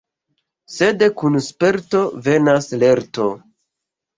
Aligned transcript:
Sed 0.75 1.03
kun 1.19 1.37
sperto 1.49 2.01
venas 2.29 2.71
lerto. 2.85 3.29